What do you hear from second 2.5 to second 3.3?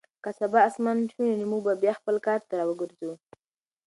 راوګرځو.